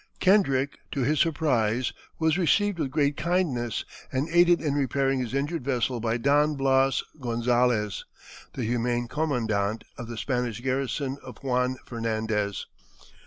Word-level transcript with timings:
Kendrick, 0.19 0.79
to 0.93 1.01
his 1.01 1.19
surprise, 1.19 1.93
was 2.17 2.35
received 2.35 2.79
with 2.79 2.89
great 2.89 3.15
kindness 3.15 3.85
and 4.11 4.27
aided 4.31 4.59
in 4.59 4.73
repairing 4.73 5.19
his 5.19 5.35
injured 5.35 5.63
vessel 5.63 5.99
by 5.99 6.17
Don 6.17 6.55
Blas 6.55 7.03
Gonzales, 7.19 8.03
the 8.55 8.63
humane 8.63 9.07
commandant 9.07 9.83
of 9.99 10.07
the 10.07 10.17
Spanish 10.17 10.59
garrison 10.59 11.19
of 11.21 11.37
Juan 11.43 11.77
Fernandez. 11.85 12.65